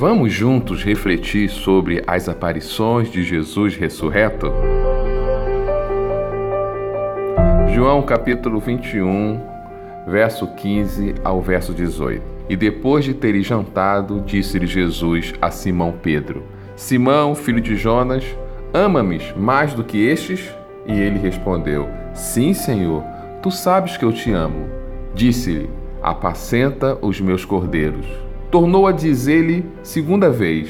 Vamos 0.00 0.32
juntos 0.32 0.82
refletir 0.82 1.50
sobre 1.50 2.02
as 2.06 2.26
aparições 2.26 3.10
de 3.10 3.22
Jesus 3.22 3.76
ressurreto? 3.76 4.50
João 7.74 8.00
capítulo 8.00 8.60
21, 8.60 9.38
verso 10.06 10.46
15 10.54 11.16
ao 11.22 11.42
verso 11.42 11.74
18. 11.74 12.22
E 12.48 12.56
depois 12.56 13.04
de 13.04 13.12
terem 13.12 13.42
jantado, 13.42 14.22
disse-lhe 14.22 14.66
Jesus 14.66 15.34
a 15.38 15.50
Simão 15.50 15.92
Pedro: 15.92 16.44
Simão, 16.74 17.34
filho 17.34 17.60
de 17.60 17.76
Jonas, 17.76 18.24
ama-me 18.72 19.20
mais 19.36 19.74
do 19.74 19.84
que 19.84 19.98
estes? 19.98 20.50
E 20.86 20.98
ele 20.98 21.18
respondeu: 21.18 21.86
Sim, 22.14 22.54
Senhor, 22.54 23.04
tu 23.42 23.50
sabes 23.50 23.98
que 23.98 24.04
eu 24.06 24.14
te 24.14 24.32
amo. 24.32 24.66
Disse-lhe: 25.14 25.68
Apacenta 26.02 26.96
os 27.02 27.20
meus 27.20 27.44
cordeiros. 27.44 28.29
Tornou 28.50 28.88
a 28.88 28.92
dizer-lhe 28.92 29.64
segunda 29.80 30.28
vez: 30.28 30.68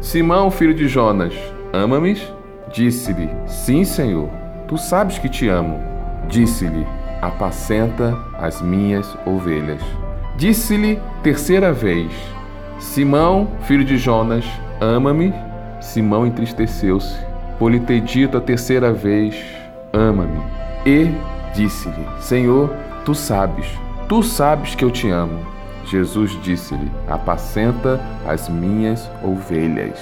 Simão, 0.00 0.50
filho 0.50 0.74
de 0.74 0.88
Jonas, 0.88 1.32
ama-me? 1.72 2.20
Disse-lhe: 2.72 3.30
Sim, 3.46 3.84
Senhor, 3.84 4.28
tu 4.66 4.76
sabes 4.76 5.16
que 5.16 5.28
te 5.28 5.48
amo. 5.48 5.80
Disse-lhe: 6.28 6.84
Apacenta 7.22 8.18
as 8.36 8.60
minhas 8.60 9.16
ovelhas. 9.24 9.80
Disse-lhe 10.36 10.98
terceira 11.22 11.72
vez: 11.72 12.10
Simão, 12.80 13.46
filho 13.62 13.84
de 13.84 13.96
Jonas, 13.96 14.44
ama-me? 14.80 15.32
Simão 15.80 16.26
entristeceu-se, 16.26 17.16
por 17.60 17.70
lhe 17.70 17.78
ter 17.78 18.00
dito 18.00 18.36
a 18.36 18.40
terceira 18.40 18.92
vez: 18.92 19.36
Ama-me. 19.92 20.42
E 20.84 21.14
disse-lhe: 21.54 22.06
Senhor, 22.18 22.74
tu 23.04 23.14
sabes, 23.14 23.66
tu 24.08 24.20
sabes 24.20 24.74
que 24.74 24.84
eu 24.84 24.90
te 24.90 25.08
amo. 25.08 25.53
Jesus 25.86 26.38
disse-lhe: 26.42 26.90
Apacenta 27.08 28.00
as 28.26 28.48
minhas 28.48 29.10
ovelhas. 29.22 29.98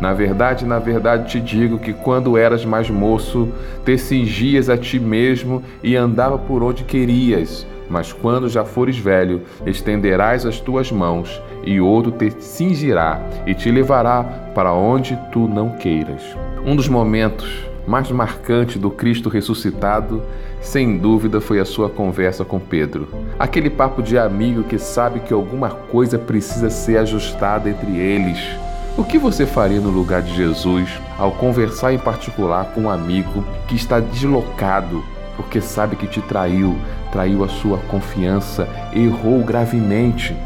Na 0.00 0.14
verdade, 0.14 0.64
na 0.64 0.78
verdade 0.78 1.30
te 1.30 1.40
digo 1.40 1.78
que 1.78 1.92
quando 1.92 2.38
eras 2.38 2.64
mais 2.64 2.88
moço, 2.88 3.52
te 3.84 3.98
cingias 3.98 4.70
a 4.70 4.76
ti 4.76 4.98
mesmo 4.98 5.62
e 5.82 5.94
andava 5.94 6.38
por 6.38 6.62
onde 6.62 6.84
querias. 6.84 7.66
Mas 7.88 8.12
quando 8.12 8.48
já 8.48 8.64
fores 8.64 8.96
velho, 8.96 9.42
estenderás 9.66 10.46
as 10.46 10.58
tuas 10.60 10.90
mãos, 10.90 11.42
e 11.64 11.80
outro 11.80 12.12
te 12.12 12.30
cingirá 12.42 13.20
e 13.46 13.54
te 13.54 13.70
levará 13.70 14.22
para 14.54 14.72
onde 14.72 15.18
tu 15.30 15.46
não 15.46 15.70
queiras. 15.70 16.22
Um 16.64 16.74
dos 16.74 16.88
momentos 16.88 17.69
mais 17.90 18.08
marcantes 18.12 18.80
do 18.80 18.88
Cristo 18.88 19.28
ressuscitado, 19.28 20.22
sem 20.60 20.96
dúvida, 20.96 21.40
foi 21.40 21.58
a 21.58 21.64
sua 21.64 21.90
conversa 21.90 22.44
com 22.44 22.60
Pedro. 22.60 23.08
Aquele 23.36 23.68
papo 23.68 24.00
de 24.00 24.16
amigo 24.16 24.62
que 24.62 24.78
sabe 24.78 25.18
que 25.18 25.34
alguma 25.34 25.70
coisa 25.70 26.16
precisa 26.16 26.70
ser 26.70 26.98
ajustada 26.98 27.68
entre 27.68 27.98
eles. 27.98 28.38
O 28.96 29.02
que 29.02 29.18
você 29.18 29.44
faria 29.44 29.80
no 29.80 29.90
lugar 29.90 30.22
de 30.22 30.32
Jesus 30.36 30.88
ao 31.18 31.32
conversar 31.32 31.92
em 31.92 31.98
particular 31.98 32.66
com 32.66 32.82
um 32.82 32.90
amigo 32.90 33.44
que 33.66 33.74
está 33.74 33.98
deslocado 33.98 35.02
porque 35.36 35.60
sabe 35.60 35.96
que 35.96 36.06
te 36.06 36.20
traiu, 36.20 36.78
traiu 37.10 37.42
a 37.42 37.48
sua 37.48 37.78
confiança, 37.78 38.68
errou 38.92 39.42
gravemente. 39.42 40.36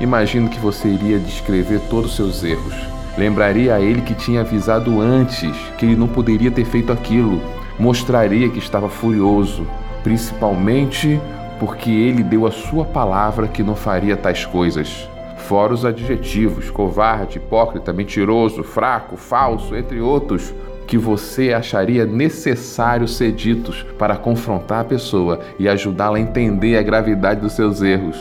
Imagino 0.00 0.50
que 0.50 0.58
você 0.58 0.88
iria 0.88 1.18
descrever 1.18 1.80
todos 1.88 2.10
os 2.10 2.16
seus 2.16 2.44
erros. 2.44 2.99
Lembraria 3.18 3.74
a 3.74 3.80
ele 3.80 4.02
que 4.02 4.14
tinha 4.14 4.40
avisado 4.40 5.00
antes 5.00 5.54
que 5.76 5.84
ele 5.84 5.96
não 5.96 6.08
poderia 6.08 6.50
ter 6.50 6.64
feito 6.64 6.92
aquilo. 6.92 7.40
Mostraria 7.78 8.48
que 8.48 8.58
estava 8.58 8.88
furioso, 8.88 9.66
principalmente 10.02 11.20
porque 11.58 11.90
ele 11.90 12.22
deu 12.22 12.46
a 12.46 12.50
sua 12.50 12.84
palavra 12.84 13.46
que 13.46 13.62
não 13.62 13.74
faria 13.76 14.16
tais 14.16 14.46
coisas. 14.46 15.08
Fora 15.36 15.74
os 15.74 15.84
adjetivos: 15.84 16.70
covarde, 16.70 17.38
hipócrita, 17.38 17.92
mentiroso, 17.92 18.62
fraco, 18.62 19.16
falso, 19.16 19.76
entre 19.76 20.00
outros, 20.00 20.54
que 20.86 20.96
você 20.96 21.52
acharia 21.52 22.06
necessário 22.06 23.06
ser 23.06 23.32
ditos 23.32 23.84
para 23.98 24.16
confrontar 24.16 24.80
a 24.80 24.84
pessoa 24.84 25.40
e 25.58 25.68
ajudá-la 25.68 26.16
a 26.16 26.20
entender 26.20 26.76
a 26.76 26.82
gravidade 26.82 27.40
dos 27.40 27.52
seus 27.52 27.82
erros. 27.82 28.18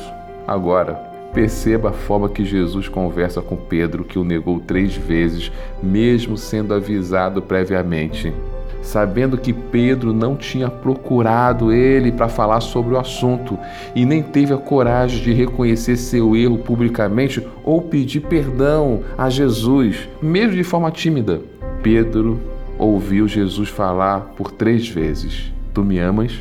Agora, 0.48 1.09
perceba 1.34 1.90
a 1.90 1.94
forma 1.94 2.30
que 2.30 2.44
Jesus 2.44 2.88
conversa 2.88 3.42
com 3.42 3.56
Pedro, 3.56 4.04
que 4.04 4.20
o 4.20 4.24
negou 4.24 4.60
três 4.60 4.96
vezes, 4.96 5.52
mesmo 5.82 6.38
sendo 6.38 6.74
avisado 6.74 7.42
previamente. 7.42 8.34
Sabendo 8.82 9.38
que 9.38 9.52
Pedro 9.52 10.14
não 10.14 10.36
tinha 10.36 10.70
procurado 10.70 11.72
ele 11.72 12.12
para 12.12 12.30
falar 12.30 12.62
sobre 12.62 12.94
o 12.94 13.00
assunto 13.00 13.60
e 13.94 14.06
nem 14.06 14.24
teve 14.24 14.54
a 14.54 14.58
coragem 14.58 15.22
de 15.22 15.34
reconhecer 15.34 15.98
seu 15.98 16.36
erro 16.36 16.58
publicamente 16.60 17.46
ou 17.64 17.82
pedir 17.82 18.22
perdão 18.22 19.02
a 19.18 19.30
Jesus, 19.30 20.08
mesmo 20.22 20.56
de 20.56 20.64
forma 20.64 20.90
tímida, 20.92 21.42
Pedro 21.84 22.40
ouviu 22.78 23.28
Jesus 23.28 23.68
falar 23.68 24.34
por 24.38 24.50
três 24.50 24.88
vezes: 24.88 25.52
Tu 25.74 25.84
me 25.84 26.00
amas? 26.00 26.34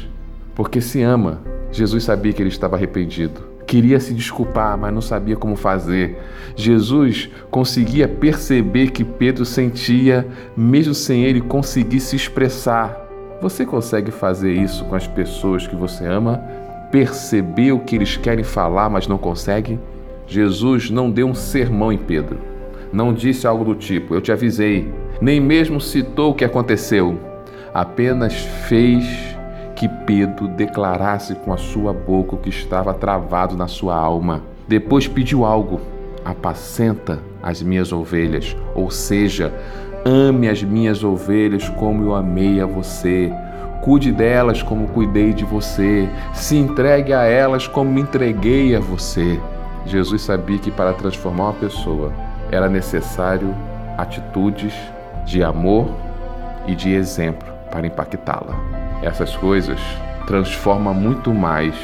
Porque 0.54 0.80
se 0.80 1.02
ama. 1.02 1.40
Jesus 1.70 2.04
sabia 2.04 2.32
que 2.32 2.40
ele 2.40 2.48
estava 2.48 2.76
arrependido. 2.76 3.47
Queria 3.68 4.00
se 4.00 4.14
desculpar, 4.14 4.78
mas 4.78 4.94
não 4.94 5.02
sabia 5.02 5.36
como 5.36 5.54
fazer. 5.54 6.18
Jesus 6.56 7.28
conseguia 7.50 8.08
perceber 8.08 8.92
que 8.92 9.04
Pedro 9.04 9.44
sentia, 9.44 10.26
mesmo 10.56 10.94
sem 10.94 11.24
ele 11.24 11.42
conseguir 11.42 12.00
se 12.00 12.16
expressar. 12.16 12.96
Você 13.42 13.66
consegue 13.66 14.10
fazer 14.10 14.54
isso 14.54 14.86
com 14.86 14.94
as 14.94 15.06
pessoas 15.06 15.66
que 15.66 15.76
você 15.76 16.06
ama? 16.06 16.38
Perceber 16.90 17.72
o 17.72 17.80
que 17.80 17.96
eles 17.96 18.16
querem 18.16 18.42
falar, 18.42 18.88
mas 18.88 19.06
não 19.06 19.18
consegue? 19.18 19.78
Jesus 20.26 20.88
não 20.88 21.10
deu 21.10 21.28
um 21.28 21.34
sermão 21.34 21.92
em 21.92 21.98
Pedro. 21.98 22.38
Não 22.90 23.12
disse 23.12 23.46
algo 23.46 23.66
do 23.66 23.74
tipo: 23.74 24.14
Eu 24.14 24.22
te 24.22 24.32
avisei, 24.32 24.90
nem 25.20 25.38
mesmo 25.40 25.78
citou 25.78 26.30
o 26.30 26.34
que 26.34 26.44
aconteceu, 26.44 27.20
apenas 27.74 28.32
fez 28.66 29.27
que 29.78 29.86
Pedro 29.86 30.48
declarasse 30.48 31.36
com 31.36 31.52
a 31.52 31.56
sua 31.56 31.92
boca 31.92 32.34
o 32.34 32.38
que 32.38 32.48
estava 32.48 32.92
travado 32.92 33.56
na 33.56 33.68
sua 33.68 33.94
alma. 33.94 34.42
Depois 34.66 35.06
pediu 35.06 35.44
algo: 35.44 35.80
apacenta 36.24 37.20
as 37.40 37.62
minhas 37.62 37.92
ovelhas, 37.92 38.56
ou 38.74 38.90
seja, 38.90 39.54
ame 40.04 40.48
as 40.48 40.64
minhas 40.64 41.04
ovelhas 41.04 41.68
como 41.68 42.02
eu 42.02 42.14
amei 42.16 42.60
a 42.60 42.66
você. 42.66 43.32
Cuide 43.82 44.10
delas 44.10 44.60
como 44.64 44.88
cuidei 44.88 45.32
de 45.32 45.44
você. 45.44 46.08
Se 46.34 46.56
entregue 46.56 47.12
a 47.12 47.22
elas 47.22 47.68
como 47.68 47.92
me 47.92 48.00
entreguei 48.00 48.74
a 48.74 48.80
você. 48.80 49.38
Jesus 49.86 50.22
sabia 50.22 50.58
que 50.58 50.72
para 50.72 50.92
transformar 50.92 51.44
uma 51.44 51.52
pessoa 51.52 52.12
era 52.50 52.68
necessário 52.68 53.54
atitudes 53.96 54.74
de 55.24 55.42
amor 55.44 55.88
e 56.66 56.74
de 56.74 56.92
exemplo 56.92 57.57
para 57.70 57.86
impactá-la. 57.86 58.54
Essas 59.02 59.36
coisas 59.36 59.80
transformam 60.26 60.94
muito 60.94 61.32
mais 61.32 61.74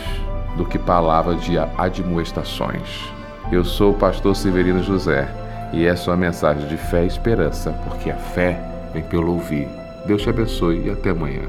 do 0.56 0.65
que 0.65 0.78
palavras 0.78 1.43
de 1.43 1.59
admoestações. 1.59 3.12
Eu 3.50 3.65
sou 3.65 3.93
o 3.93 3.99
pastor 3.99 4.34
Severino 4.34 4.83
José 4.83 5.28
e 5.73 5.84
essa 5.84 6.11
é 6.11 6.12
uma 6.12 6.17
mensagem 6.19 6.67
de 6.69 6.77
fé 6.77 7.05
e 7.05 7.06
esperança, 7.06 7.73
porque 7.84 8.11
a 8.11 8.17
fé 8.17 8.61
vem 8.93 9.03
pelo 9.03 9.33
ouvir. 9.33 9.69
Deus 10.06 10.23
te 10.23 10.31
abençoe 10.31 10.87
e 10.87 10.91
até 10.91 11.11
amanhã. 11.11 11.43